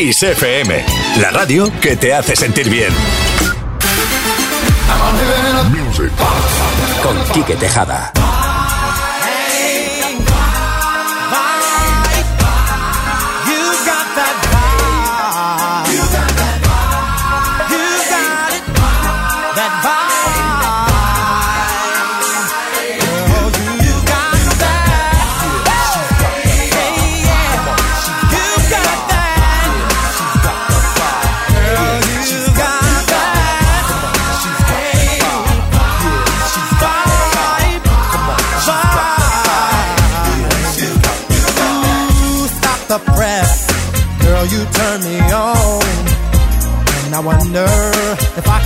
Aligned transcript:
Kiss 0.00 0.22
FM, 0.22 0.82
la 1.20 1.30
radio 1.30 1.70
que 1.78 1.94
te 1.94 2.14
hace 2.14 2.34
sentir 2.34 2.70
bien. 2.70 2.90
Con 7.02 7.22
Quique 7.34 7.54
Tejada. 7.56 8.10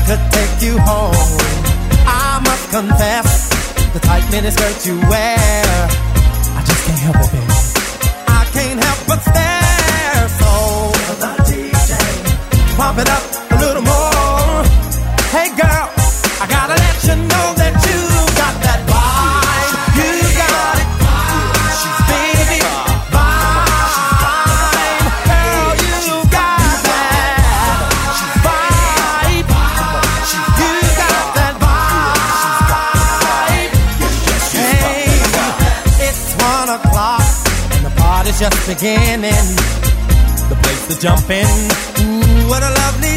Could 0.06 0.20
take 0.32 0.62
you 0.62 0.78
home. 0.78 1.14
I 2.06 2.40
must 2.44 2.70
confess, 2.70 3.48
the 3.92 4.00
tight 4.00 4.24
miniskirt 4.32 4.86
you 4.86 4.96
wear, 5.08 5.72
I 6.58 6.62
just 6.66 6.84
can't 6.86 6.98
help 7.06 7.16
it, 7.24 7.30
baby. 7.32 7.54
I 8.28 8.44
can't 8.52 8.80
help 8.84 9.00
but 9.08 9.20
stare. 9.22 10.28
So, 10.40 10.94
pump 12.76 12.98
it 12.98 13.08
up 13.08 13.33
just 38.50 38.68
beginning. 38.68 39.46
The 40.50 40.56
place 40.62 40.86
to 40.88 41.00
jump 41.00 41.30
in. 41.30 41.46
Ooh, 41.46 42.48
what 42.50 42.62
a 42.62 42.70
lovely 42.82 43.13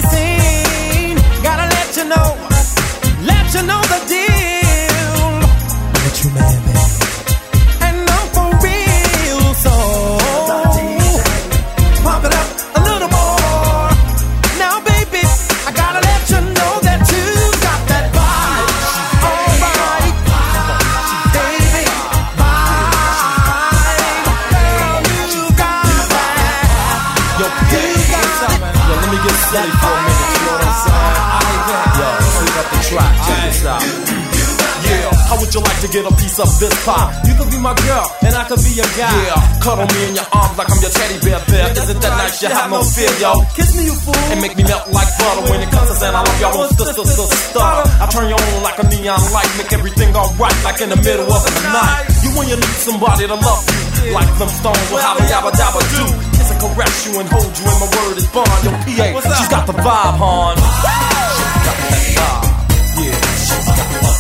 be 38.78 38.86
your 38.86 38.92
guy. 38.94 39.10
Yeah, 39.10 39.60
cuddle 39.60 39.90
me 39.90 40.00
in 40.10 40.14
your 40.14 40.30
arms 40.30 40.58
like 40.58 40.70
I'm 40.70 40.82
your 40.82 40.94
teddy 40.94 41.18
bear 41.26 41.42
there. 41.50 41.68
Isn't 41.74 42.02
that 42.02 42.14
nice? 42.14 42.42
You 42.42 42.50
have 42.54 42.70
no 42.70 42.82
fear, 42.86 43.10
yo. 43.18 43.42
Kiss 43.58 43.74
me, 43.74 43.90
you 43.90 43.96
fool, 43.98 44.14
and 44.30 44.42
make 44.42 44.56
me 44.56 44.64
melt 44.64 44.86
like 44.94 45.10
butter 45.18 45.44
when 45.50 45.60
it 45.66 45.70
comes 45.74 45.90
to 45.90 45.96
saying 45.98 46.14
I 46.14 46.22
love 46.22 46.40
y'all. 46.42 46.70
Sister, 46.70 46.94
sister, 46.94 47.26
stutter. 47.26 47.90
I 47.98 48.06
turn 48.14 48.30
you 48.30 48.38
on 48.38 48.62
like 48.62 48.78
a 48.78 48.86
neon 48.86 49.22
light, 49.34 49.50
make 49.58 49.74
everything 49.74 50.14
alright, 50.14 50.58
like 50.62 50.80
in 50.82 50.90
the 50.94 51.00
middle 51.02 51.26
of 51.26 51.42
the 51.42 51.54
night. 51.74 52.06
You 52.22 52.30
when 52.38 52.48
you 52.50 52.58
need 52.58 52.78
somebody 52.86 53.26
to 53.26 53.38
love 53.38 53.64
you, 53.66 54.14
like 54.14 54.30
them 54.38 54.52
stones 54.54 54.88
will 54.94 55.02
habba 55.02 55.26
yabba 55.26 55.52
dabba 55.58 55.82
do. 55.82 56.04
Kiss 56.38 56.50
and 56.54 56.60
caress 56.62 56.96
you 57.10 57.14
and 57.18 57.28
hold 57.30 57.52
you, 57.58 57.66
and 57.66 57.80
my 57.82 57.90
word 57.98 58.16
is 58.18 58.28
bond. 58.30 58.62
Yo, 58.62 58.72
PA, 58.72 59.08
she's 59.42 59.50
got 59.50 59.66
the 59.66 59.74
vibe, 59.74 60.18
hon. 60.22 60.56
She's 60.58 61.64
got 61.66 61.78
that 61.82 61.98
vibe. 62.14 62.46
Yeah, 62.98 63.18
she's 63.42 63.66
got 63.66 63.88
the 63.90 64.00
vibe. 64.06 64.17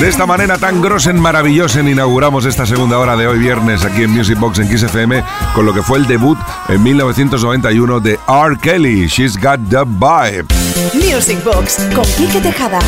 De 0.00 0.08
esta 0.08 0.26
manera 0.26 0.58
tan 0.58 0.82
grosen, 0.82 1.18
maravillosen, 1.18 1.88
inauguramos 1.88 2.44
esta 2.44 2.66
segunda 2.66 2.98
hora 2.98 3.16
de 3.16 3.26
hoy 3.26 3.38
viernes 3.38 3.82
aquí 3.82 4.02
en 4.02 4.10
Music 4.10 4.38
Box 4.38 4.58
en 4.58 4.68
Kiss 4.68 4.82
FM 4.82 5.24
con 5.54 5.64
lo 5.64 5.72
que 5.72 5.82
fue 5.82 5.98
el 5.98 6.06
debut 6.06 6.36
en 6.68 6.82
1991 6.82 8.00
de 8.00 8.20
R. 8.28 8.58
Kelly, 8.60 9.06
She's 9.06 9.40
Got 9.40 9.60
the 9.70 9.84
Vibe. 9.86 10.46
Music 10.92 11.42
Box 11.42 11.78
con 11.94 12.04
Quique 12.04 12.42
Tejada. 12.42 12.78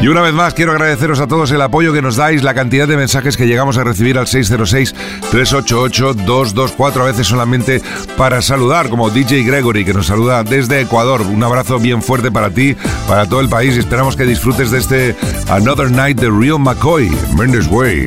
Y 0.00 0.08
una 0.08 0.20
vez 0.20 0.34
más 0.34 0.54
quiero 0.54 0.72
agradeceros 0.72 1.20
a 1.20 1.26
todos 1.26 1.50
el 1.50 1.62
apoyo 1.62 1.92
que 1.92 2.02
nos 2.02 2.16
dais, 2.16 2.42
la 2.42 2.54
cantidad 2.54 2.86
de 2.86 2.96
mensajes 2.96 3.36
que 3.36 3.46
llegamos 3.46 3.78
a 3.78 3.84
recibir 3.84 4.18
al 4.18 4.26
606-388-224, 4.26 7.00
a 7.00 7.04
veces 7.04 7.26
solamente 7.26 7.80
para 8.16 8.42
saludar, 8.42 8.88
como 8.88 9.10
DJ 9.10 9.42
Gregory 9.42 9.84
que 9.84 9.94
nos 9.94 10.06
saluda 10.06 10.44
desde 10.44 10.82
Ecuador. 10.82 11.22
Un 11.22 11.42
abrazo 11.42 11.78
bien 11.78 12.02
fuerte 12.02 12.30
para 12.30 12.50
ti, 12.50 12.76
para 13.08 13.26
todo 13.26 13.40
el 13.40 13.48
país 13.48 13.74
y 13.74 13.80
esperamos 13.80 14.16
que 14.16 14.24
disfrutes 14.24 14.70
de 14.70 14.78
este 14.78 15.16
Another 15.48 15.90
Night 15.90 16.20
de 16.20 16.30
Real 16.30 16.58
McCoy, 16.58 17.10
Mendes 17.36 17.66
Way. 17.68 18.06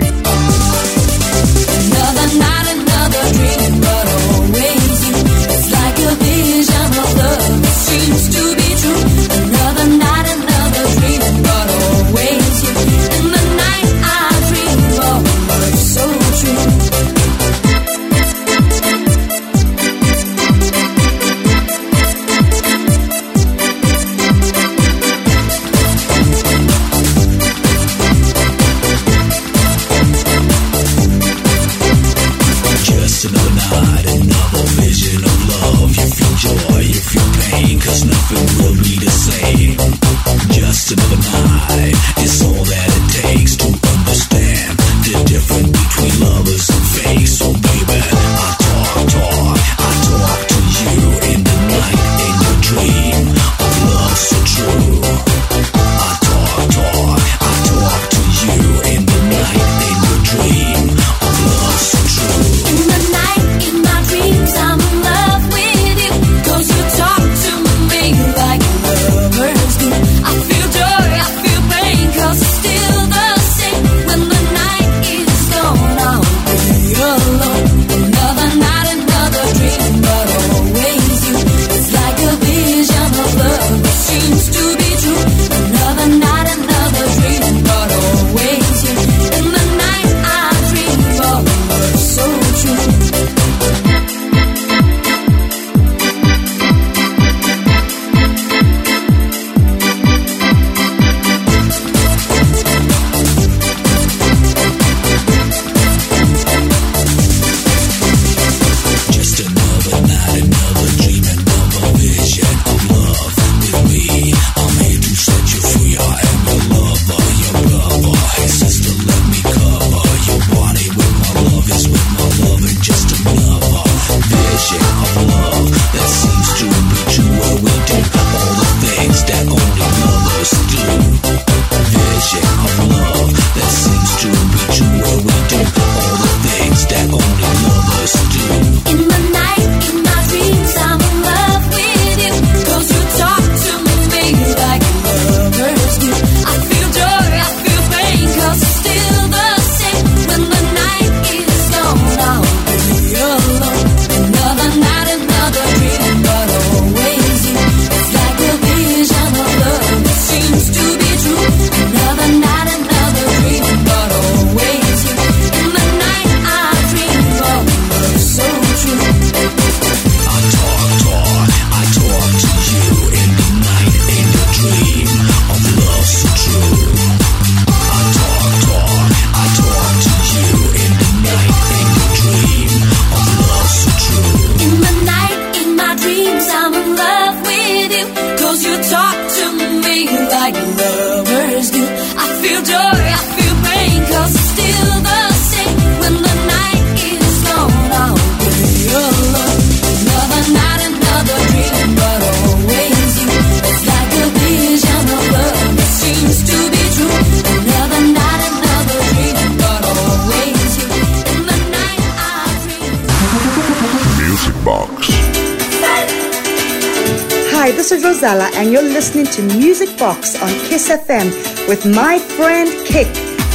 To 219.39 219.57
Music 219.57 219.97
Box 219.97 220.41
on 220.41 220.49
Kiss 220.67 220.89
FM 220.89 221.27
with 221.67 221.85
my 221.85 222.19
friend 222.19 222.69
Kick. 222.85 223.07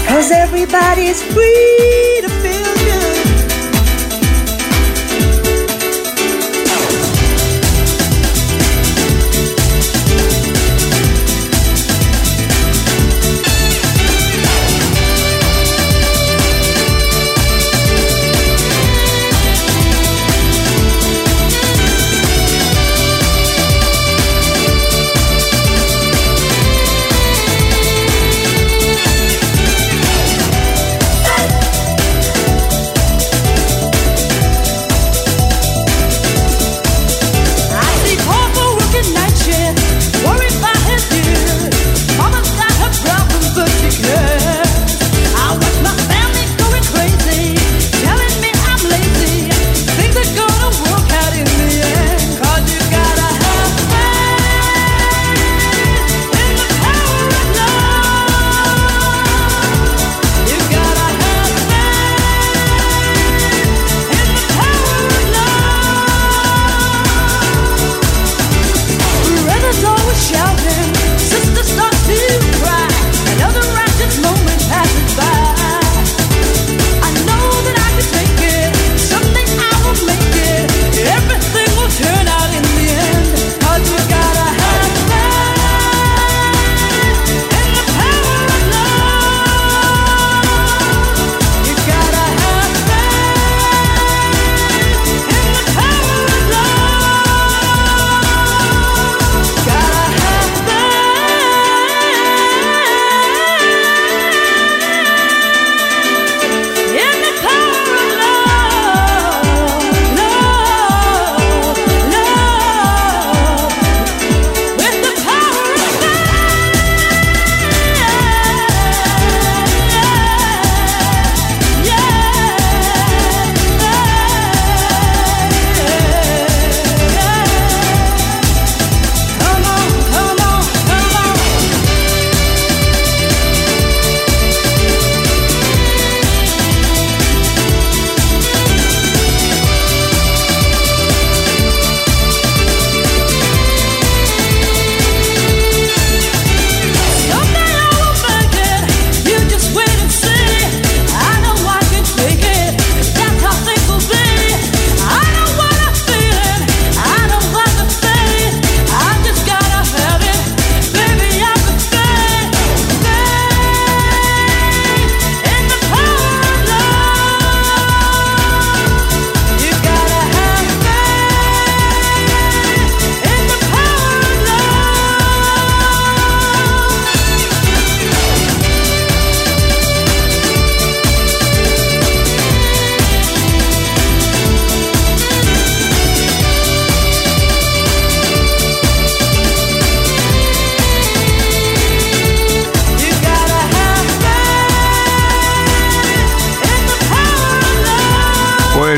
Cause 0.09 0.31
everybody's 0.31 1.23
free 1.23 2.21
to 2.23 2.29
feel 2.43 2.75
good. 2.87 3.34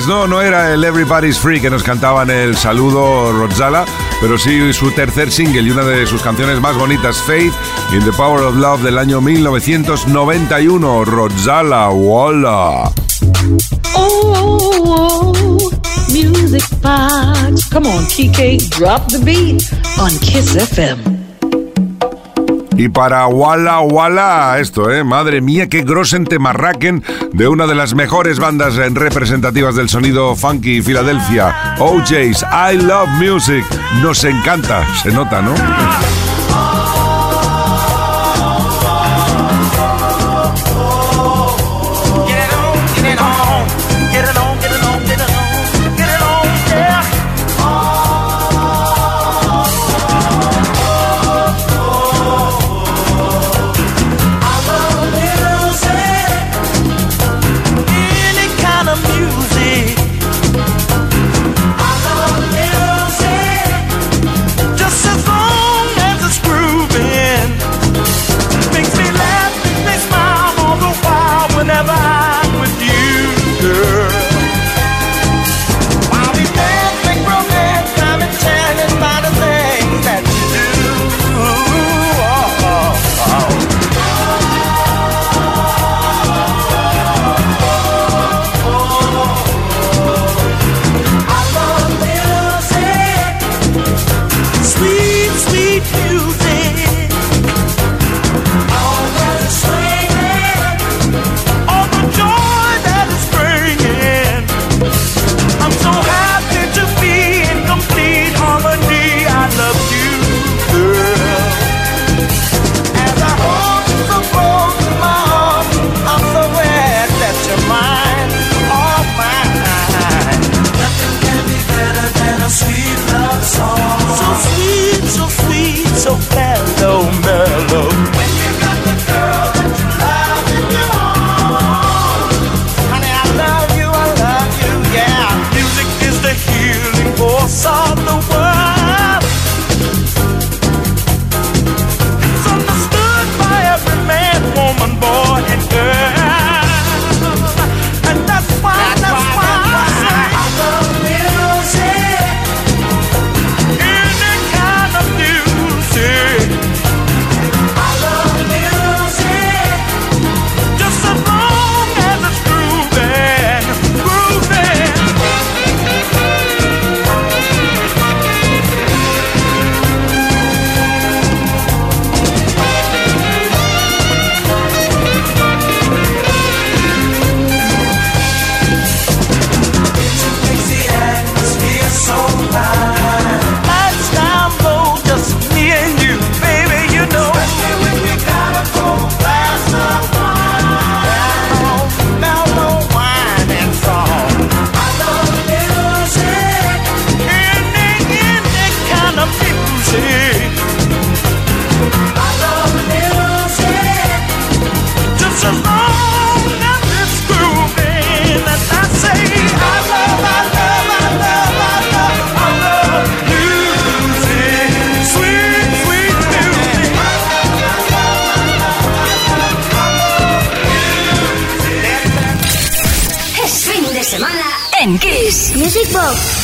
No, 0.05 0.27
no 0.27 0.43
era 0.43 0.75
el 0.75 0.85
Everybody's 0.85 1.39
Free 1.39 1.59
que 1.59 1.71
nos 1.71 1.83
cantaba 1.83 2.23
en 2.25 2.31
el 2.31 2.57
saludo 2.57 3.33
Rodzala, 3.33 3.87
pero 4.21 4.37
sí 4.37 4.73
su 4.75 4.91
tercer 4.91 5.33
single 5.33 5.63
y 5.63 5.71
una 5.71 5.85
de 5.85 6.07
sus 6.07 6.21
canciones 6.21 6.61
más 6.61 6.77
bonitas, 6.77 7.17
Faith 7.23 7.55
in 7.93 8.05
the 8.05 8.13
Power 8.13 8.43
of 8.43 8.57
Love 8.57 8.83
del 8.83 8.99
año 8.99 9.23
1991, 9.23 11.05
Rodzala, 11.07 11.89
Walla. 11.91 12.91
Oh, 13.95 14.33
oh, 14.35 15.33
oh, 15.35 15.71
music 16.13 16.65
box. 16.83 17.69
Come 17.71 17.87
on, 17.87 18.05
Kike, 18.05 18.69
drop 18.69 19.09
the 19.09 19.19
beat 19.25 19.73
on 19.99 20.11
Kiss 20.21 20.57
FM. 20.57 21.16
Y 22.77 22.89
para 22.89 23.27
Walla 23.27 23.81
Walla, 23.81 24.59
esto, 24.59 24.91
¿eh? 24.93 25.03
Madre 25.03 25.41
mía, 25.41 25.69
qué 25.69 25.83
grosen 25.83 26.25
temarraquen 26.25 27.03
de 27.33 27.49
una 27.49 27.67
de 27.67 27.75
las 27.75 27.95
mejores 27.95 28.39
bandas 28.39 28.77
representativas 28.77 29.75
del 29.77 29.89
sonido 29.89 30.37
funky 30.37 30.83
Filadelfia, 30.83 31.77
OJ's 31.79 32.43
I 32.43 32.77
Love 32.77 33.09
Music. 33.19 33.65
Nos 34.03 34.25
encanta, 34.25 34.87
se 35.03 35.11
nota, 35.11 35.41
¿no? 35.41 35.55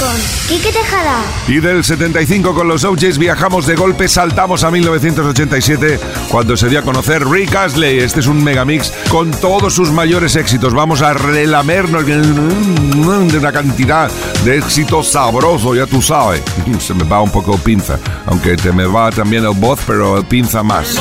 Con 0.03 0.17
Quique 0.49 0.73
Tejada. 0.73 1.23
Y 1.47 1.61
del 1.61 1.85
75 1.85 2.55
con 2.55 2.67
los 2.67 2.83
OJs 2.83 3.19
viajamos 3.19 3.67
de 3.67 3.77
golpe, 3.77 4.09
saltamos 4.09 4.65
a 4.65 4.71
1987 4.71 6.01
cuando 6.29 6.57
se 6.57 6.69
dio 6.69 6.81
a 6.81 6.83
conocer 6.83 7.25
Rick 7.29 7.55
Astley. 7.55 8.01
Este 8.01 8.19
es 8.19 8.27
un 8.27 8.43
megamix 8.43 8.93
con 9.09 9.31
todos 9.31 9.75
sus 9.75 9.93
mayores 9.93 10.35
éxitos. 10.35 10.75
Vamos 10.75 11.03
a 11.03 11.13
relamernos 11.13 12.05
de 12.05 13.39
una 13.39 13.53
cantidad 13.53 14.11
de 14.45 14.59
éxitos 14.59 15.13
sabrosos, 15.13 15.77
ya 15.77 15.87
tú 15.87 16.03
sabes. 16.03 16.43
Se 16.81 16.95
me 16.95 17.05
va 17.05 17.23
un 17.23 17.31
poco 17.31 17.57
pinza, 17.59 17.99
aunque 18.27 18.57
te 18.57 18.73
me 18.73 18.87
va 18.87 19.11
también 19.11 19.45
el 19.45 19.55
voz, 19.55 19.79
pero 19.87 20.19
el 20.19 20.25
pinza 20.25 20.65
más. 20.65 21.01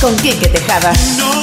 Con 0.00 0.16
Quique 0.16 0.48
Tejada. 0.48 0.92
You 1.16 1.37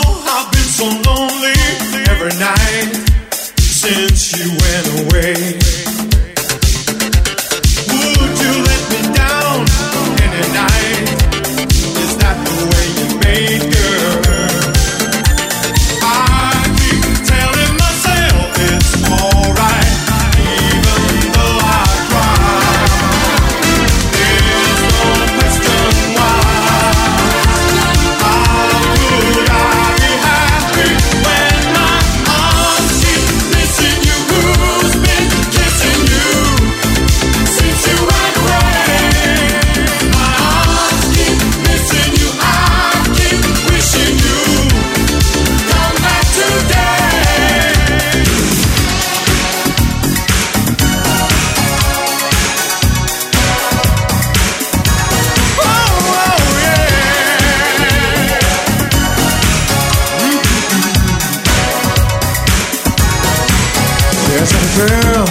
girl. 64.75 65.23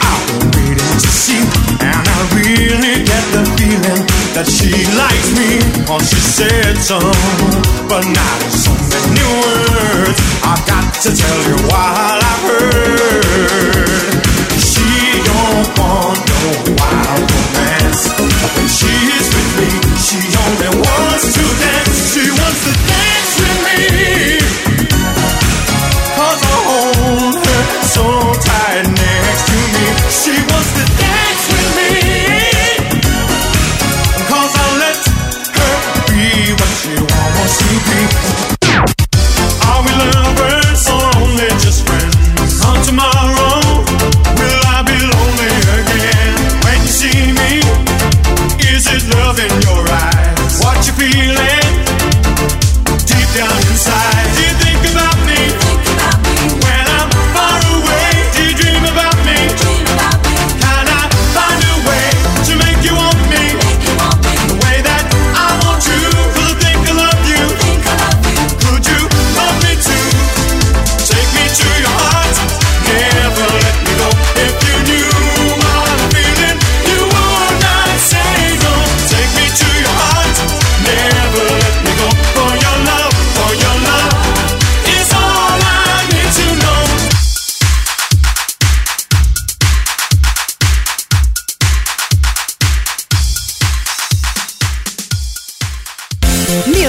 I've 0.00 0.24
been 0.32 0.48
waiting 0.56 0.96
to 0.96 1.10
see, 1.12 1.44
and 1.76 2.04
I 2.08 2.18
really 2.32 3.04
get 3.04 3.24
the 3.36 3.44
feeling 3.52 4.00
that 4.32 4.48
she 4.48 4.72
likes 4.96 5.30
me. 5.36 5.60
Or 5.92 6.00
she 6.00 6.16
said 6.16 6.80
so, 6.80 6.96
but 7.84 8.00
now 8.08 8.34
there's 8.40 8.64
so 8.64 8.72
many 8.88 9.24
words. 9.44 10.18
I've 10.40 10.64
got 10.64 10.88
to 11.04 11.10
tell 11.12 11.40
you 11.52 11.56
what 11.68 12.16
I've 12.24 12.44
heard. 12.48 14.16
She 14.56 14.88
don't 15.28 15.68
want 15.76 16.16
no 16.24 16.40
wild 16.80 17.28
romance. 17.28 18.08
When 18.56 18.68
she's 18.72 19.26
with 19.36 19.50
me, 19.60 19.70
she 20.00 20.16
only 20.32 20.70
wants 20.80 21.28
to 21.28 21.44
dance. 21.60 21.96
She 22.08 22.24
wants 22.32 22.60
to 22.64 22.72
dance. 22.88 23.13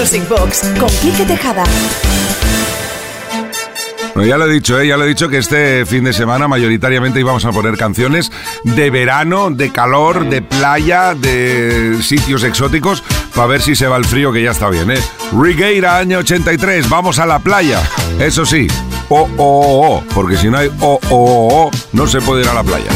Music 0.06 0.28
Box 0.28 0.60
con 0.78 0.88
Quique 1.00 1.24
Tejada. 1.24 1.64
Bueno, 4.14 4.28
ya 4.28 4.38
lo 4.38 4.46
he 4.46 4.52
dicho, 4.52 4.78
¿eh? 4.78 4.86
ya 4.86 4.96
lo 4.96 5.02
he 5.02 5.08
dicho 5.08 5.28
que 5.28 5.38
este 5.38 5.84
fin 5.84 6.04
de 6.04 6.12
semana 6.12 6.46
mayoritariamente 6.46 7.18
íbamos 7.18 7.44
a 7.44 7.50
poner 7.50 7.76
canciones 7.76 8.30
de 8.62 8.90
verano, 8.90 9.50
de 9.50 9.72
calor, 9.72 10.28
de 10.28 10.42
playa, 10.42 11.16
de 11.16 11.98
sitios 12.02 12.44
exóticos, 12.44 13.02
para 13.34 13.48
ver 13.48 13.62
si 13.62 13.74
se 13.74 13.88
va 13.88 13.96
el 13.96 14.04
frío 14.04 14.32
que 14.32 14.44
ya 14.44 14.52
está 14.52 14.70
bien. 14.70 14.92
¿eh? 14.92 15.00
Rigueira, 15.36 15.98
año 15.98 16.18
83, 16.18 16.88
vamos 16.88 17.18
a 17.18 17.26
la 17.26 17.40
playa. 17.40 17.82
Eso 18.20 18.46
sí, 18.46 18.68
oh, 19.08 19.22
oh, 19.22 19.28
oh, 19.38 19.88
oh, 19.88 20.04
porque 20.14 20.36
si 20.36 20.48
no 20.48 20.58
hay 20.58 20.70
oh, 20.80 21.68
no 21.92 22.06
se 22.06 22.20
puede 22.20 22.42
ir 22.42 22.48
a 22.48 22.54
la 22.54 22.62
playa. 22.62 22.92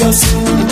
Cabellos. 0.00 0.34
Vamos 0.34 0.69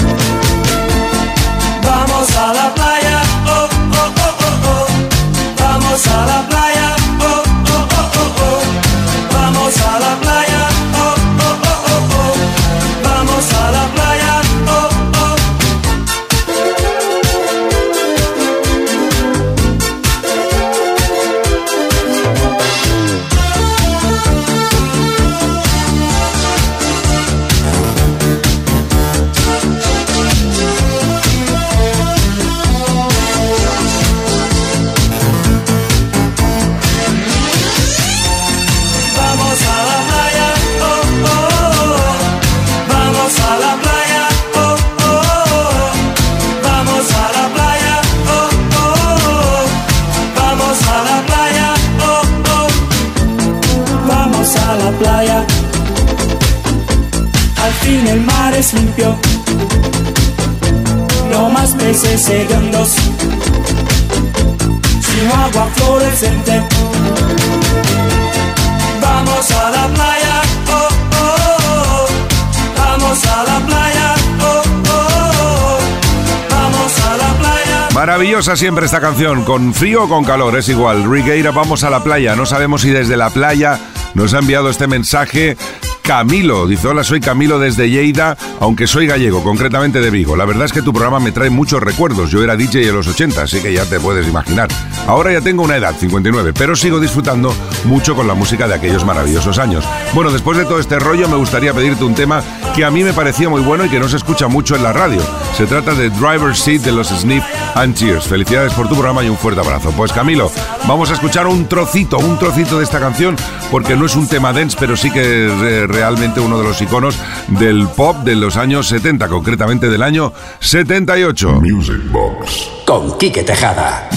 Maravillosa 78.39 78.57
siempre 78.57 78.85
esta 78.85 79.01
canción, 79.01 79.43
con 79.43 79.75
frío 79.75 80.05
o 80.05 80.09
con 80.09 80.23
calor, 80.23 80.57
es 80.57 80.69
igual. 80.69 81.11
Rigueira, 81.11 81.51
vamos 81.51 81.83
a 81.83 81.91
la 81.91 82.05
playa. 82.05 82.37
No 82.37 82.47
sabemos 82.47 82.83
si 82.83 82.91
desde 82.91 83.17
la 83.17 83.31
playa 83.31 83.81
nos 84.15 84.33
ha 84.33 84.39
enviado 84.39 84.71
este 84.71 84.87
mensaje 84.87 85.57
Camilo. 86.03 86.69
Dice, 86.69 86.87
hola, 86.87 87.03
soy 87.03 87.19
Camilo 87.19 87.59
desde 87.59 87.91
Lleida, 87.91 88.39
aunque 88.61 88.87
soy 88.87 89.07
gallego, 89.07 89.43
concretamente 89.43 90.01
de 90.01 90.11
Vigo. 90.11 90.37
La 90.37 90.45
verdad 90.45 90.65
es 90.65 90.73
que 90.73 90.83
tu 90.83 90.93
programa 90.93 91.21
me 91.21 91.33
trae 91.33 91.51
muchos 91.51 91.83
recuerdos. 91.83 92.31
Yo 92.31 92.43
era 92.43 92.57
DJ 92.57 92.89
en 92.89 92.95
los 92.95 93.07
80, 93.07 93.43
así 93.43 93.61
que 93.61 93.73
ya 93.73 93.85
te 93.85 94.01
puedes 94.01 94.27
imaginar. 94.27 94.69
Ahora 95.07 95.33
ya 95.33 95.41
tengo 95.41 95.63
una 95.63 95.77
edad, 95.77 95.95
59, 95.99 96.53
pero 96.53 96.77
sigo 96.77 97.01
disfrutando 97.01 97.55
mucho 97.85 98.15
con 98.15 98.27
la 98.27 98.35
música 98.35 98.69
de 98.69 98.75
aquellos 98.75 99.05
maravillosos 99.05 99.59
años. 99.59 99.85
Bueno, 100.15 100.31
después 100.31 100.59
de 100.59 100.65
todo 100.65 100.79
este 100.79 100.99
rollo, 100.99 101.29
me 101.29 101.37
gustaría 101.37 101.73
pedirte 101.73 102.05
un 102.05 102.15
tema 102.15 102.43
que 102.75 102.85
a 102.85 102.91
mí 102.91 103.03
me 103.03 103.13
parecía 103.13 103.49
muy 103.49 103.63
bueno 103.63 103.85
y 103.85 103.89
que 103.89 103.99
no 103.99 104.09
se 104.09 104.17
escucha 104.17 104.49
mucho 104.49 104.77
en 104.77 104.83
la 104.83 104.93
radio. 104.93 105.21
Se 105.57 105.67
trata 105.67 105.95
de 105.95 106.11
Driver's 106.11 106.59
Seat 106.59 106.83
de 106.83 106.93
los 106.93 107.09
Sniff 107.09 107.45
and 107.75 107.95
Cheers. 107.95 108.27
Felicidades 108.27 108.73
por 108.75 108.89
tu 108.89 108.95
programa 108.95 109.25
y 109.25 109.29
un 109.29 109.37
fuerte 109.37 109.61
abrazo. 109.61 109.93
Pues 109.97 110.13
Camilo, 110.13 110.51
vamos 110.87 111.11
a 111.11 111.15
escuchar 111.15 111.47
un 111.47 111.67
trocito, 111.67 112.19
un 112.19 112.39
trocito 112.39 112.79
de 112.79 112.85
esta 112.85 113.01
canción, 113.01 113.37
porque 113.71 113.97
no 113.97 114.07
es 114.07 114.17
un 114.17 114.29
tema 114.29 114.53
dance, 114.53 114.77
pero 114.79 114.97
sí 114.97 115.11
que 115.11 115.47
es 115.47 115.53
eh, 115.63 115.87
realmente 115.87 116.41
uno 116.41 116.59
de 116.59 116.65
los 116.65 116.81
iconos 116.81 117.19
del 117.49 117.89
pop 117.89 118.17
de 118.19 118.37
los 118.37 118.48
años 118.57 118.89
70, 118.89 119.29
concretamente 119.29 119.89
del 119.89 120.03
año 120.03 120.33
78. 120.61 121.61
Music 121.61 122.11
Box. 122.11 122.69
Con 122.87 123.19
Quique 123.19 123.43
Tejada. 123.43 124.09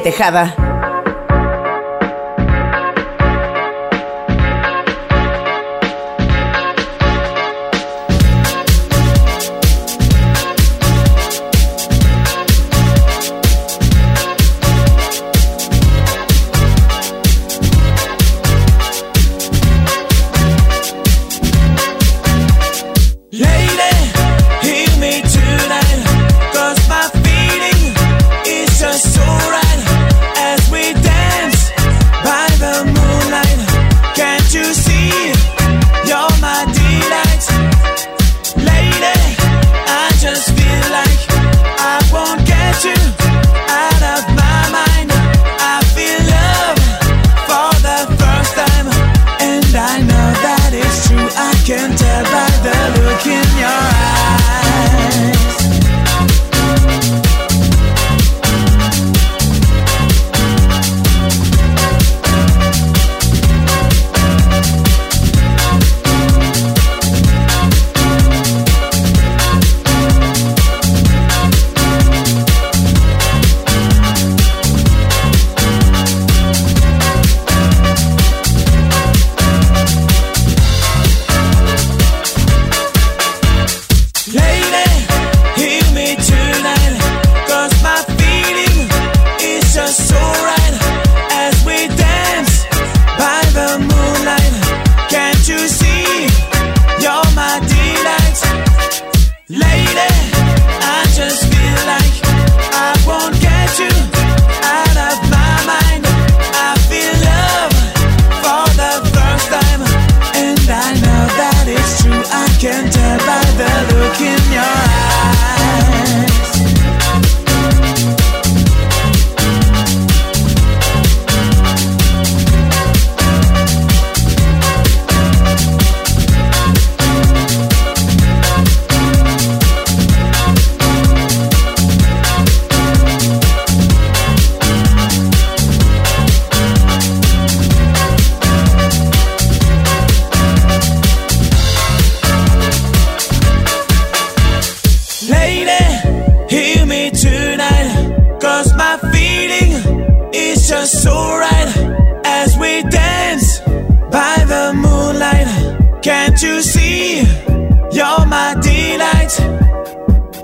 Tejada. 0.00 0.65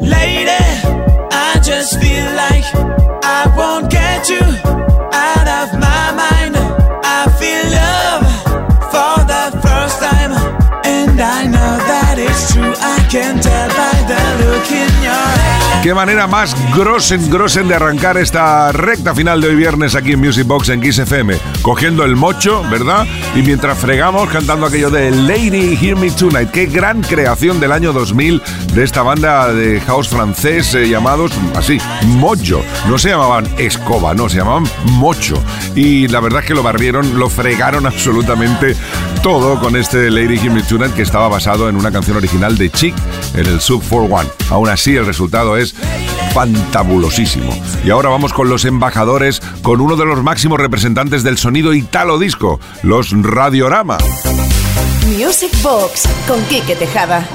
Lady. 0.00 0.64
I 1.32 1.60
just 1.62 2.00
feel 2.00 2.28
like 2.44 2.66
I 3.24 3.42
won't 3.56 3.90
get 3.90 4.28
you 4.28 4.44
out 5.12 5.48
of 5.60 5.68
my 5.86 6.04
mind. 6.22 6.54
I 7.18 7.20
feel 7.38 7.64
love 7.80 8.24
for 8.92 9.16
the 9.32 9.44
first 9.64 9.96
time, 10.00 10.32
and 10.84 11.20
I 11.20 11.46
know 11.46 11.72
that 11.90 12.16
it's 12.18 12.52
true. 12.52 12.74
I 12.94 12.98
can 13.10 13.40
tell 13.40 13.68
by 13.68 13.91
Qué 15.82 15.94
manera 15.94 16.28
más 16.28 16.54
grosen, 16.76 17.28
grosen 17.28 17.66
de 17.66 17.74
arrancar 17.74 18.16
esta 18.16 18.70
recta 18.70 19.16
final 19.16 19.40
de 19.40 19.48
hoy 19.48 19.56
viernes 19.56 19.96
aquí 19.96 20.12
en 20.12 20.20
Music 20.20 20.46
Box 20.46 20.68
en 20.68 20.80
Kiss. 20.80 21.02
Cogiendo 21.60 22.04
el 22.04 22.14
mocho, 22.14 22.62
¿verdad? 22.70 23.04
Y 23.34 23.42
mientras 23.42 23.78
fregamos 23.78 24.28
cantando 24.28 24.66
aquello 24.66 24.90
de 24.90 25.10
Lady 25.10 25.76
Hear 25.82 25.96
Me 25.96 26.12
Tonight. 26.12 26.52
Qué 26.52 26.66
gran 26.66 27.02
creación 27.02 27.58
del 27.58 27.72
año 27.72 27.92
2000 27.92 28.40
de 28.74 28.84
esta 28.84 29.02
banda 29.02 29.52
de 29.52 29.80
house 29.80 30.08
francés 30.08 30.72
eh, 30.74 30.88
llamados 30.88 31.32
así, 31.56 31.78
Mojo. 32.06 32.64
No 32.88 32.96
se 32.96 33.08
llamaban 33.08 33.48
Escoba, 33.58 34.14
no, 34.14 34.28
se 34.28 34.36
llamaban 34.36 34.64
Mocho. 34.84 35.42
Y 35.74 36.06
la 36.06 36.20
verdad 36.20 36.42
es 36.42 36.46
que 36.46 36.54
lo 36.54 36.62
barrieron, 36.62 37.18
lo 37.18 37.28
fregaron 37.28 37.86
absolutamente 37.88 38.76
todo 39.22 39.58
con 39.58 39.74
este 39.74 40.10
Lady 40.12 40.36
Hear 40.38 40.52
Me 40.52 40.62
Tonight 40.62 40.94
que 40.94 41.02
estaba 41.02 41.26
basado 41.26 41.68
en 41.68 41.74
una 41.74 41.90
canción 41.90 42.16
original 42.16 42.56
de 42.56 42.70
Chic 42.70 42.94
en 43.34 43.46
el 43.46 43.60
Sub 43.60 43.82
41. 43.82 44.30
Aún 44.52 44.68
así, 44.68 44.94
el 44.94 45.06
resultado 45.06 45.56
es 45.56 45.74
fantabulosísimo. 46.34 47.50
Y 47.84 47.90
ahora 47.90 48.10
vamos 48.10 48.34
con 48.34 48.50
los 48.50 48.66
embajadores, 48.66 49.40
con 49.62 49.80
uno 49.80 49.96
de 49.96 50.04
los 50.04 50.22
máximos 50.22 50.60
representantes 50.60 51.22
del 51.22 51.38
sonido 51.38 51.72
italo 51.72 52.18
disco, 52.18 52.60
los 52.82 53.12
Radiorama. 53.12 53.96
Music 55.06 55.50
Box 55.62 56.06
con 56.28 56.42
Quique 56.44 56.76
Tejada. 56.76 57.26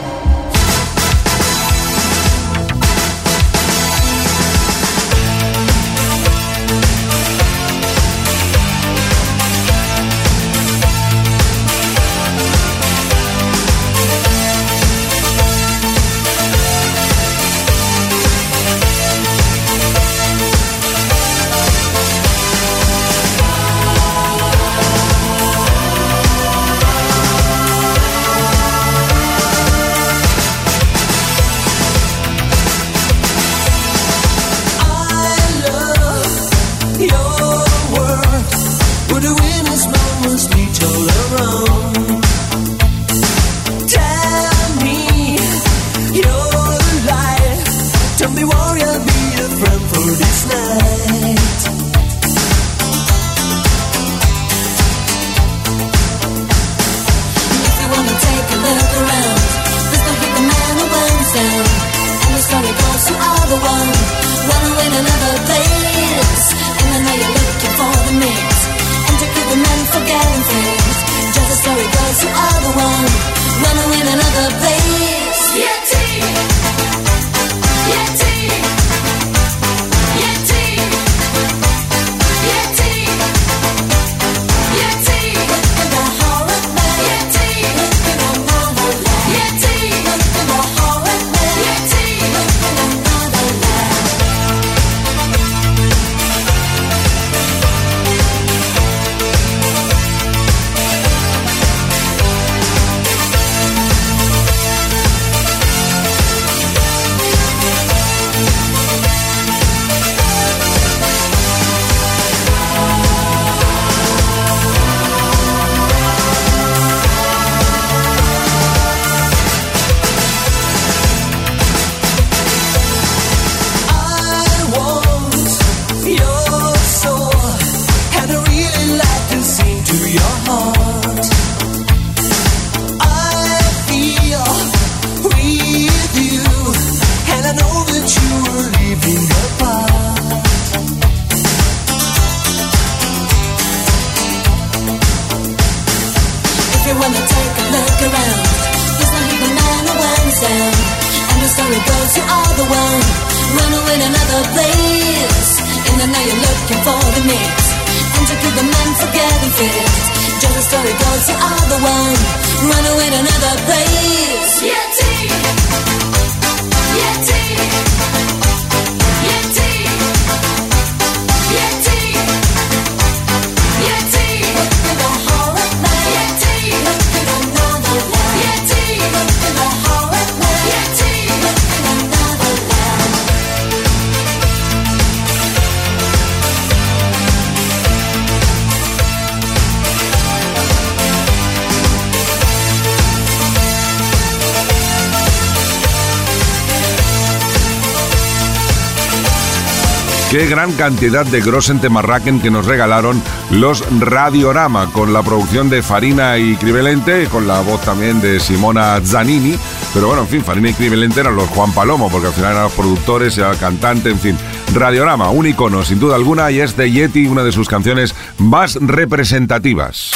Gran 200.49 200.71
cantidad 200.73 201.25
de 201.25 201.41
Grossen 201.41 201.79
Temarraken 201.81 202.39
que 202.39 202.49
nos 202.49 202.65
regalaron 202.65 203.21
los 203.51 203.83
Radiorama, 203.99 204.91
con 204.93 205.11
la 205.11 205.21
producción 205.21 205.69
de 205.69 205.83
Farina 205.83 206.37
y 206.37 206.55
Crivelente, 206.55 207.27
con 207.29 207.47
la 207.47 207.59
voz 207.59 207.81
también 207.81 208.21
de 208.21 208.39
Simona 208.39 209.01
Zanini. 209.03 209.57
Pero 209.93 210.07
bueno, 210.07 210.21
en 210.21 210.27
fin, 210.29 210.43
Farina 210.43 210.69
y 210.69 210.73
Crivelente 210.73 211.19
eran 211.19 211.35
los 211.35 211.49
Juan 211.49 211.73
Palomo, 211.73 212.09
porque 212.09 212.27
al 212.27 212.33
final 212.33 212.51
eran 212.51 212.63
los 212.63 212.71
productores, 212.71 213.37
era 213.37 213.51
el 213.51 213.57
cantante, 213.57 214.09
en 214.09 214.19
fin. 214.19 214.37
Radiorama, 214.73 215.31
un 215.31 215.47
icono 215.47 215.83
sin 215.83 215.99
duda 215.99 216.15
alguna, 216.15 216.49
y 216.49 216.61
es 216.61 216.77
de 216.77 216.91
Yeti, 216.91 217.27
una 217.27 217.43
de 217.43 217.51
sus 217.51 217.67
canciones 217.67 218.15
más 218.37 218.77
representativas. 218.79 220.11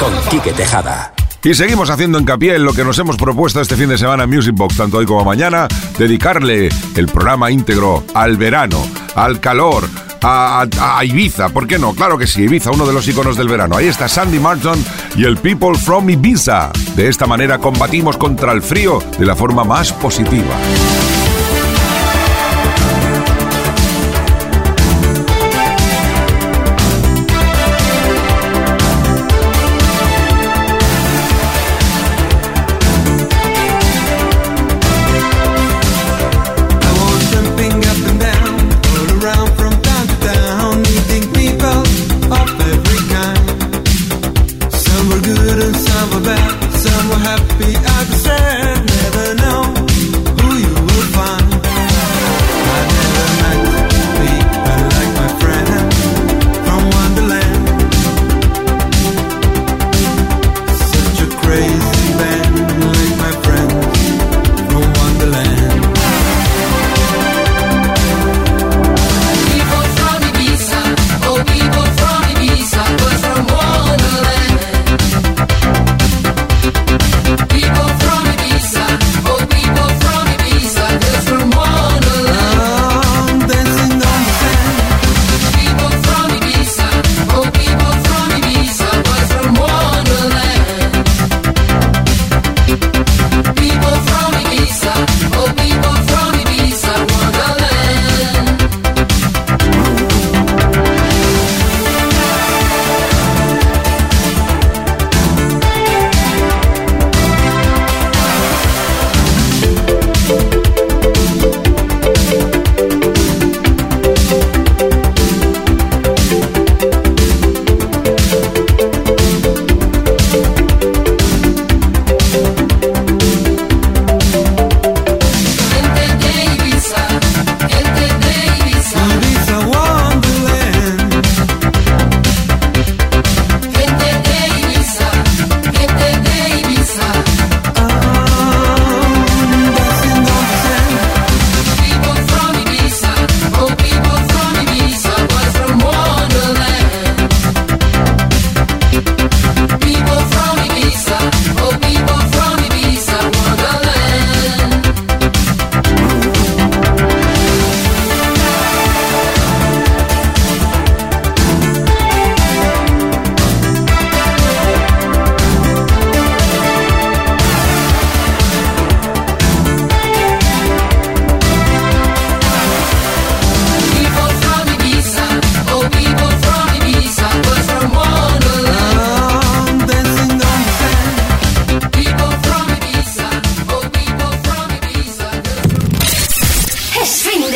Con 0.00 0.12
Quique 0.30 0.52
Tejada. 0.52 1.12
Y 1.44 1.54
seguimos 1.54 1.90
haciendo 1.90 2.20
hincapié 2.20 2.54
en 2.54 2.64
lo 2.64 2.72
que 2.72 2.84
nos 2.84 2.98
hemos 3.00 3.16
propuesto 3.16 3.60
este 3.60 3.74
fin 3.76 3.88
de 3.88 3.98
semana 3.98 4.24
en 4.24 4.30
Music 4.30 4.54
Box, 4.54 4.76
tanto 4.76 4.98
hoy 4.98 5.06
como 5.06 5.24
mañana, 5.24 5.66
dedicarle 5.98 6.68
el 6.94 7.06
programa 7.08 7.50
íntegro 7.50 8.04
al 8.14 8.36
verano, 8.36 8.78
al 9.16 9.40
calor, 9.40 9.88
a, 10.22 10.64
a- 10.80 11.04
Ibiza, 11.04 11.48
¿por 11.48 11.66
qué 11.66 11.80
no? 11.80 11.94
Claro 11.94 12.16
que 12.16 12.28
sí, 12.28 12.42
Ibiza, 12.42 12.70
uno 12.70 12.86
de 12.86 12.92
los 12.92 13.08
iconos 13.08 13.36
del 13.36 13.48
verano. 13.48 13.76
Ahí 13.76 13.88
está 13.88 14.06
Sandy 14.06 14.38
Martin 14.38 14.84
y 15.16 15.24
el 15.24 15.36
People 15.36 15.76
from 15.76 16.08
Ibiza. 16.10 16.70
De 16.94 17.08
esta 17.08 17.26
manera 17.26 17.58
combatimos 17.58 18.16
contra 18.16 18.52
el 18.52 18.62
frío 18.62 19.00
de 19.18 19.26
la 19.26 19.34
forma 19.34 19.64
más 19.64 19.92
positiva. 19.92 20.54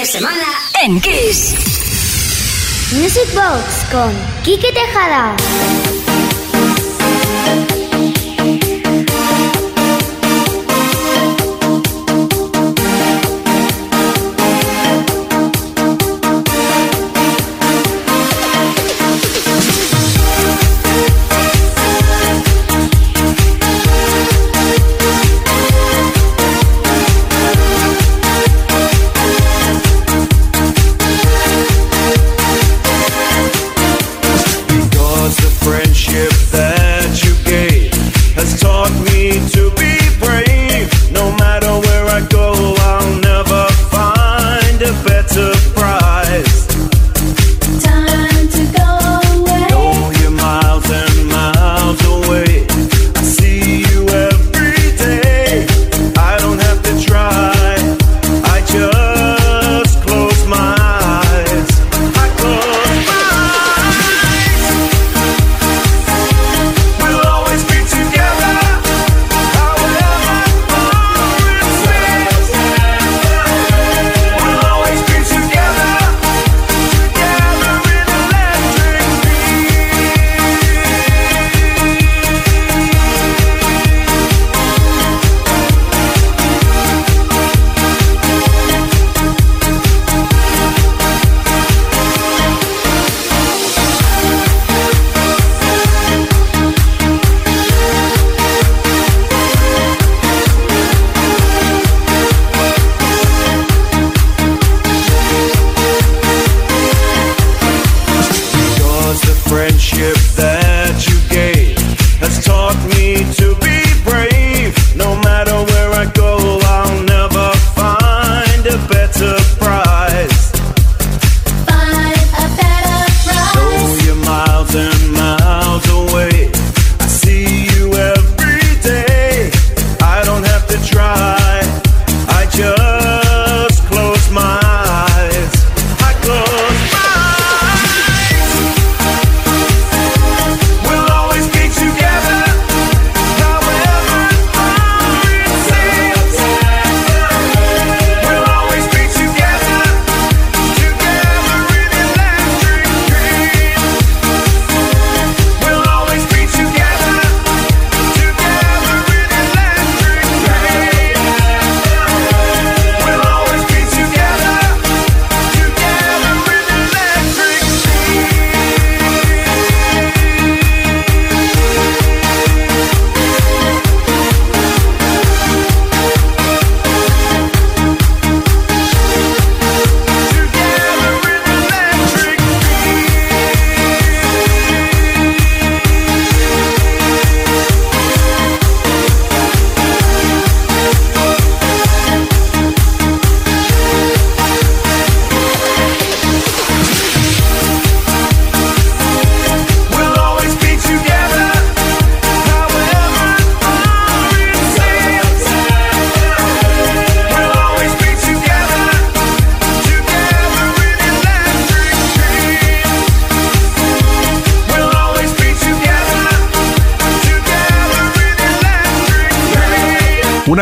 Semana 0.07 0.47
en 0.85 1.01
Kiss. 1.01 1.55
Music 2.93 3.35
Box 3.35 3.85
con 3.91 4.15
Quique 4.45 4.73
Tejada. 4.73 5.35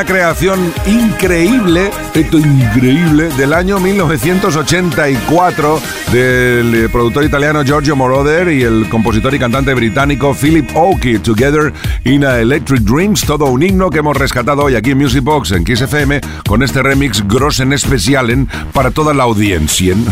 Creación 0.07 0.73
increíble, 0.87 1.91
esto 2.15 2.39
increíble, 2.39 3.29
del 3.37 3.55
año 3.55 3.81
1984 3.81 5.81
del 6.13 6.75
eh, 6.75 6.89
productor 6.91 7.25
italiano 7.25 7.65
Giorgio 7.65 7.97
Moroder 7.97 8.49
y 8.49 8.63
el 8.63 8.89
compositor 8.91 9.35
y 9.35 9.39
cantante 9.39 9.73
británico 9.73 10.35
Philip 10.35 10.69
Oakey, 10.77 11.19
Together 11.19 11.73
in 12.05 12.25
a 12.25 12.39
Electric 12.39 12.83
Dreams, 12.83 13.25
todo 13.25 13.47
un 13.47 13.63
himno 13.63 13.89
que 13.89 14.01
hemos 14.01 14.17
rescatado 14.17 14.65
hoy 14.65 14.77
aquí 14.77 14.91
en 14.91 14.99
Music 14.99 15.25
Box 15.25 15.53
en 15.53 15.65
Kiss 15.65 15.81
FM 15.81 16.21
con 16.47 16.63
este 16.63 16.83
remix 16.83 17.27
Grossen 17.27 17.77
Specialen 17.79 18.47
para 18.73 18.91
toda 18.91 19.15
la 19.15 19.25
audiencia. 19.25 19.95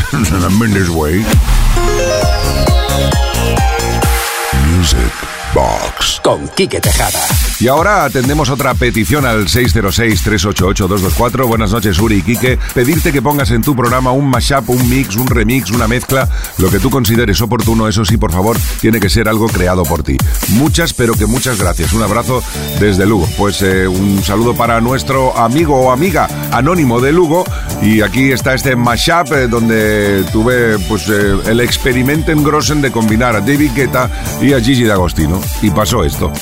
Music 4.76 5.41
Box 5.54 6.20
con 6.22 6.48
Quique 6.48 6.80
Tejada. 6.80 7.20
Y 7.60 7.68
ahora 7.68 8.04
atendemos 8.04 8.50
otra 8.50 8.74
petición 8.74 9.26
al 9.26 9.46
606-388-224. 9.46 11.46
Buenas 11.46 11.72
noches, 11.72 11.98
Uri 12.00 12.16
y 12.16 12.22
Quique. 12.22 12.58
Pedirte 12.74 13.12
que 13.12 13.20
pongas 13.20 13.50
en 13.50 13.62
tu 13.62 13.76
programa 13.76 14.12
un 14.12 14.28
mashup, 14.28 14.70
un 14.70 14.88
mix, 14.88 15.16
un 15.16 15.26
remix, 15.26 15.70
una 15.70 15.86
mezcla, 15.86 16.28
lo 16.58 16.70
que 16.70 16.78
tú 16.78 16.90
consideres 16.90 17.40
oportuno. 17.40 17.86
Eso 17.86 18.04
sí, 18.04 18.16
por 18.16 18.32
favor, 18.32 18.56
tiene 18.80 18.98
que 18.98 19.10
ser 19.10 19.28
algo 19.28 19.46
creado 19.46 19.84
por 19.84 20.02
ti. 20.02 20.16
Muchas, 20.48 20.94
pero 20.94 21.14
que 21.14 21.26
muchas 21.26 21.58
gracias. 21.58 21.92
Un 21.92 22.02
abrazo 22.02 22.42
desde 22.80 23.06
Lugo. 23.06 23.28
Pues 23.36 23.62
eh, 23.62 23.86
un 23.86 24.22
saludo 24.24 24.54
para 24.54 24.80
nuestro 24.80 25.36
amigo 25.36 25.76
o 25.76 25.92
amiga 25.92 26.28
anónimo 26.50 27.00
de 27.00 27.12
Lugo. 27.12 27.44
Y 27.82 28.00
aquí 28.00 28.32
está 28.32 28.54
este 28.54 28.76
mashup 28.76 29.32
eh, 29.32 29.48
donde 29.48 30.24
tuve 30.32 30.78
pues 30.88 31.08
eh, 31.08 31.36
el 31.46 31.60
experimento 31.60 32.32
en 32.32 32.42
Grossen 32.42 32.80
de 32.80 32.90
combinar 32.90 33.36
a 33.36 33.40
David 33.40 33.72
Guetta 33.74 34.10
y 34.40 34.52
a 34.52 34.60
Gigi 34.60 34.84
D'Agostino. 34.84 35.41
Y 35.60 35.70
pasó 35.70 36.04
esto. 36.04 36.32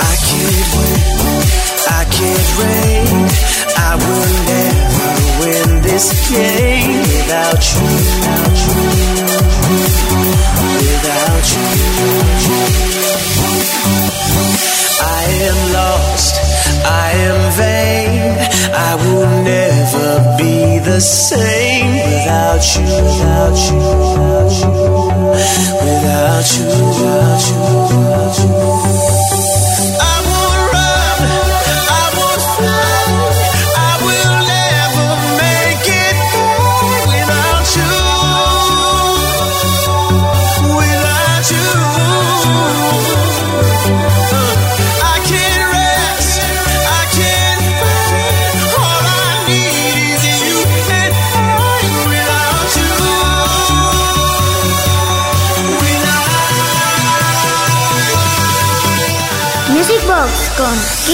I 0.00 0.20
same 21.00 21.92
without 21.94 22.60
you. 22.76 22.90
Without 22.92 23.56
you. 23.56 23.80
Without 25.70 26.46
you. 26.50 26.66
Without 26.70 26.89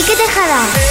Quique 0.07 0.23
Tejada. 0.23 0.86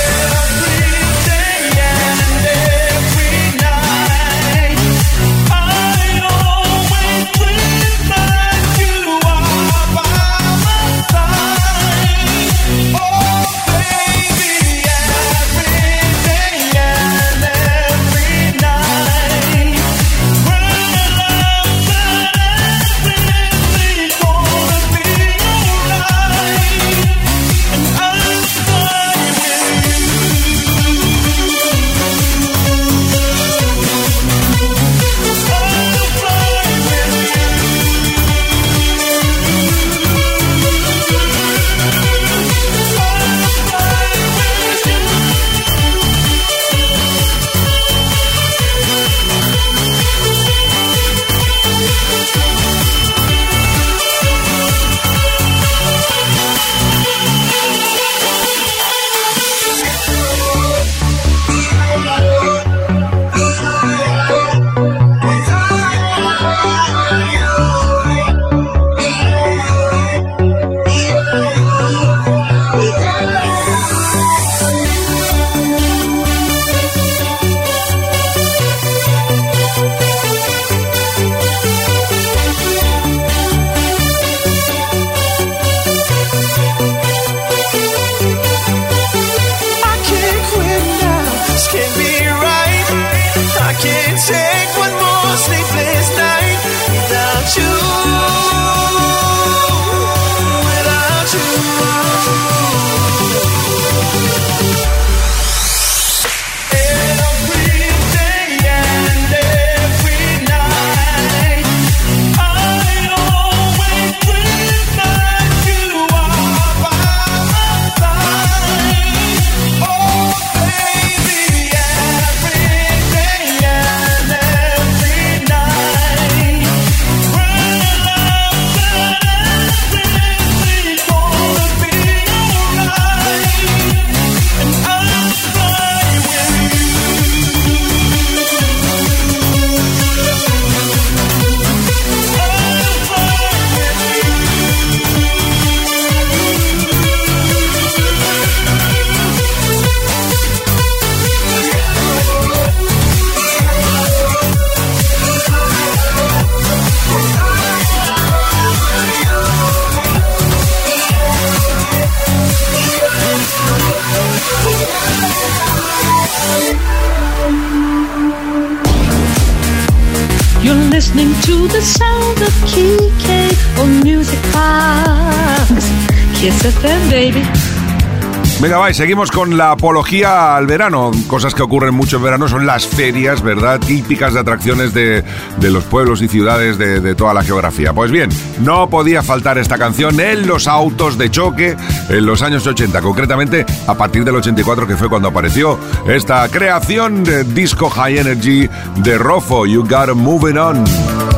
Venga, 178.59 178.78
vais, 178.78 178.97
seguimos 178.97 179.30
con 179.30 179.55
la 179.55 179.72
apología 179.72 180.55
al 180.55 180.66
verano. 180.66 181.11
Cosas 181.28 181.53
que 181.53 181.61
ocurren 181.61 181.93
mucho 181.93 182.18
en 182.18 182.24
verano 182.24 182.47
son 182.47 182.66
las 182.66 182.88
ferias, 182.88 183.43
¿verdad? 183.43 183.80
Típicas 183.80 184.34
de 184.34 184.39
atracciones 184.39 184.93
de, 184.93 185.24
de 185.57 185.70
los 185.70 185.84
pueblos 185.84 186.24
y 186.24 186.28
ciudades 186.28 186.80
de, 186.80 187.01
de, 187.01 187.13
toda 187.13 187.36
la 187.36 187.43
geografía. 187.43 187.93
Pues 187.93 188.09
bien, 188.09 188.30
no 188.61 188.89
podía 188.89 189.22
faltar 189.22 189.59
esta 189.59 189.78
canción 189.78 190.20
en 190.20 190.47
los 190.47 190.68
autos 190.68 191.20
de 191.20 191.30
choque 191.30 191.76
en 192.09 192.26
los 192.26 192.41
años 192.41 192.66
80, 192.66 192.99
concretamente 193.01 193.66
a 193.86 193.93
partir 193.93 194.24
del 194.24 194.38
84, 194.38 194.88
que 194.88 194.97
fue 194.97 195.09
cuando 195.09 195.28
apareció 195.28 195.78
esta 196.07 196.47
creación 196.49 197.24
de 197.24 197.43
disco 197.43 197.91
High 197.91 198.18
Energy 198.18 198.70
de 199.03 199.18
Rofo, 199.20 199.68
You 199.68 199.84
Gotta 199.84 200.16
Moving 200.16 200.57
On. 200.57 201.35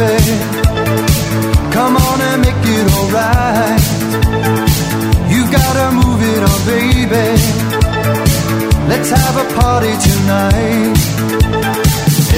Baby. 0.00 0.36
Come 1.76 1.94
on 2.08 2.18
and 2.28 2.38
make 2.46 2.64
it 2.76 2.86
alright. 2.96 3.84
You 5.32 5.42
gotta 5.58 5.86
move 6.00 6.20
it 6.32 6.42
on, 6.50 6.60
baby. 6.74 7.28
Let's 8.90 9.10
have 9.20 9.36
a 9.44 9.46
party 9.60 9.94
tonight. 10.08 10.96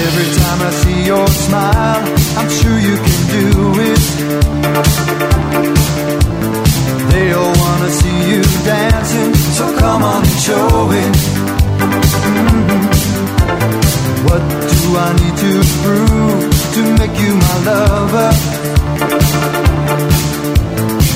Every 0.05 0.29
time 0.39 0.59
I 0.69 0.71
see 0.81 0.99
your 1.11 1.27
smile, 1.45 2.03
I'm 2.39 2.49
sure 2.59 2.77
you 2.89 2.95
can 3.07 3.21
do 3.37 3.45
it. 3.91 4.03
They 7.11 7.27
all 7.37 7.53
wanna 7.63 7.91
see 8.01 8.17
you 8.31 8.41
dancing, 8.71 9.33
so 9.57 9.63
come 9.81 10.01
on 10.13 10.21
and 10.29 10.39
show 10.47 10.67
it. 11.03 11.15
Mhm. 12.27 12.83
What 14.27 14.41
do 14.71 14.79
I 15.07 15.09
need 15.21 15.35
to 15.43 15.51
prove 15.81 16.12
make 17.07 17.19
you 17.19 17.35
my 17.35 17.57
lover? 17.65 18.29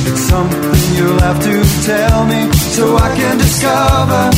It's 0.09 0.21
something 0.21 0.95
you'll 0.95 1.19
have 1.19 1.39
to 1.43 1.63
tell 1.85 2.25
me 2.25 2.51
so 2.75 2.97
I 2.97 3.15
can 3.15 3.37
discover. 3.37 4.31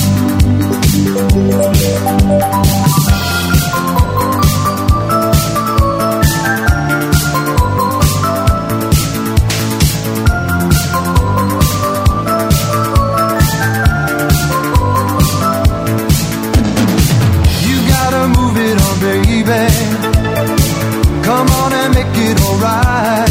Make 22.09 22.29
it 22.29 22.37
alright. 22.41 23.29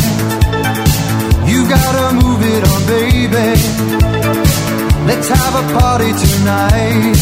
You 1.48 1.68
gotta 1.68 2.14
move 2.14 2.42
it 2.42 2.64
on, 2.70 2.80
baby. 2.86 3.50
Let's 5.06 5.28
have 5.28 5.54
a 5.54 5.64
party 5.78 6.12
tonight. 6.12 7.18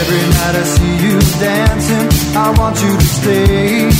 Every 0.00 0.24
night 0.36 0.54
I 0.54 0.64
see 0.74 0.94
you 1.06 1.16
dancing, 1.40 2.08
I 2.36 2.50
want 2.58 2.76
you 2.82 2.92
to 2.96 3.06
stay. 3.18 3.90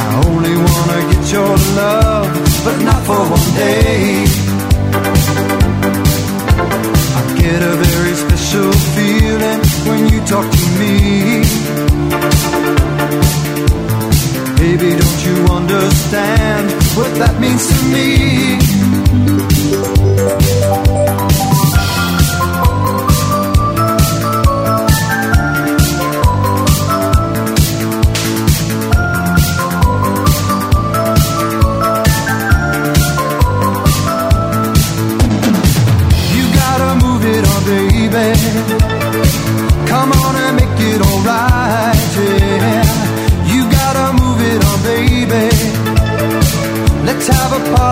I 0.00 0.02
only 0.26 0.56
wanna 0.56 1.00
get 1.12 1.32
your 1.32 1.56
love, 1.76 2.28
but 2.64 2.76
not 2.82 3.02
for 3.06 3.20
one 3.36 3.50
day. 3.56 4.24
I 7.18 7.20
get 7.40 7.60
a 7.62 7.74
very 7.86 8.14
special 8.14 8.72
feeling 8.94 9.60
when 9.88 10.08
you 10.12 10.20
talk 10.26 10.46
to 10.50 10.66
me. 10.78 10.94
Baby, 14.58 14.90
don't 14.96 15.20
you 15.26 15.36
understand 15.52 16.70
what 16.96 17.10
that 17.18 17.34
means 17.40 17.66
to 17.68 17.78
me? 17.92 18.54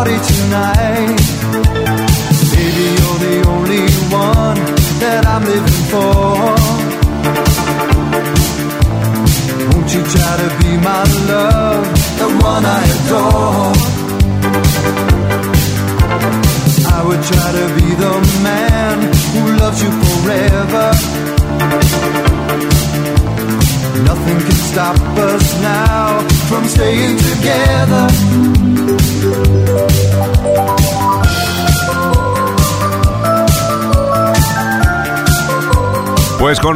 Party 0.03 0.18
tonight. 0.26 1.11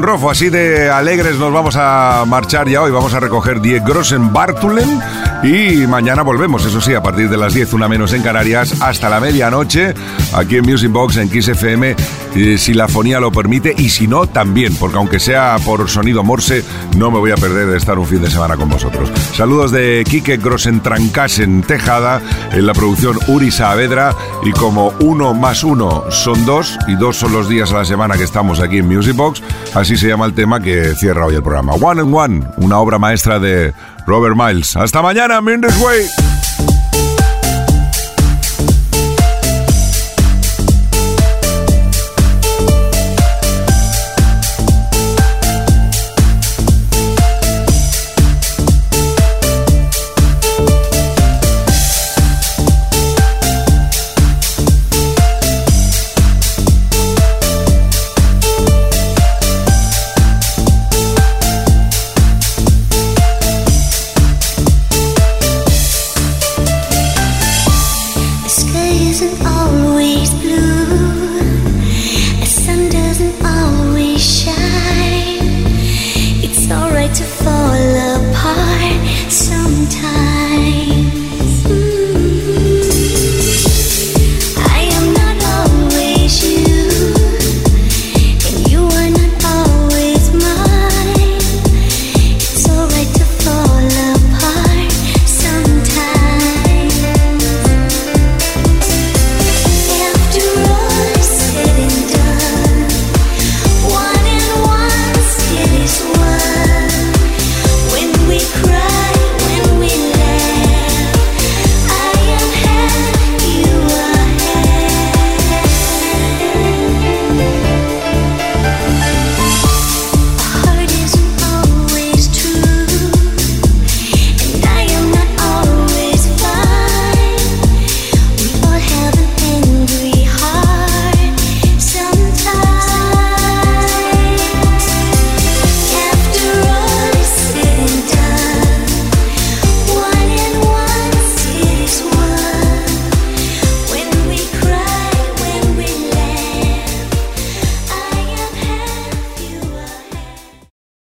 Rofo, 0.07 0.30
así 0.30 0.50
de 0.50 0.88
alegres 0.88 1.34
nos 1.34 1.52
vamos 1.52 1.74
a 1.76 2.22
marchar 2.28 2.68
ya 2.68 2.80
hoy. 2.80 2.92
Vamos 2.92 3.12
a 3.12 3.18
recoger 3.18 3.61
10 3.61 3.82
Grossen 3.82 4.32
Bartulen 4.32 5.00
y 5.43 5.87
mañana 5.87 6.22
volvemos, 6.22 6.64
eso 6.64 6.80
sí, 6.80 6.95
a 6.95 7.03
partir 7.03 7.28
de 7.28 7.37
las 7.37 7.55
10, 7.55 7.74
una 7.74 7.89
menos 7.89 8.12
en 8.12 8.22
Canarias, 8.22 8.80
hasta 8.80 9.09
la 9.09 9.20
medianoche, 9.20 9.95
aquí 10.34 10.57
en 10.57 10.64
Music 10.64 10.91
Box, 10.91 11.16
en 11.18 11.28
Kiss 11.28 11.49
FM, 11.49 11.95
eh, 12.34 12.59
si 12.59 12.74
la 12.74 12.89
fonía 12.89 13.20
lo 13.20 13.30
permite 13.30 13.74
y 13.76 13.89
si 13.89 14.09
no, 14.09 14.26
también, 14.26 14.74
porque 14.76 14.97
aunque 14.97 15.20
sea 15.20 15.57
por 15.64 15.89
sonido 15.89 16.22
morse, 16.24 16.64
no 16.97 17.11
me 17.11 17.18
voy 17.18 17.30
a 17.30 17.37
perder 17.37 17.68
de 17.68 17.76
estar 17.76 17.99
un 17.99 18.07
fin 18.07 18.22
de 18.22 18.30
semana 18.30 18.57
con 18.57 18.68
vosotros. 18.68 19.11
Saludos 19.34 19.70
de 19.70 20.05
Quique 20.09 20.37
Grossen 20.37 20.80
Trancasen 20.80 21.62
Tejada, 21.62 22.20
en 22.53 22.66
la 22.66 22.72
producción 22.72 23.18
Uri 23.28 23.51
Saavedra 23.51 24.14
y 24.43 24.53
como 24.53 24.93
uno 25.01 25.34
más 25.34 25.64
uno 25.64 26.05
son 26.11 26.45
dos 26.47 26.78
y 26.89 26.95
dos 26.97 27.16
son 27.16 27.32
los 27.32 27.49
días 27.49 27.72
a 27.72 27.78
la 27.78 27.84
semana 27.84 28.16
que 28.16 28.24
estamos 28.24 28.61
aquí 28.61 28.78
en 28.78 28.89
Music 28.89 29.14
Box, 29.14 29.43
así 29.74 29.97
se 29.97 30.09
llama 30.09 30.26
el 30.26 30.34
tema 30.34 30.61
que 30.61 30.95
cierra 30.95 31.26
hoy 31.26 31.34
el 31.34 31.43
programa. 31.43 31.74
One 31.74 32.01
and 32.01 32.14
One, 32.14 32.45
una 32.57 32.78
obra 32.78 32.99
maestra 32.99 33.39
de 33.39 33.74
Robert 34.07 34.36
Miles. 34.36 34.76
Hasta 34.76 35.02
mañana, 35.02 35.40
Minders 35.40 35.78
Way. 35.80 36.36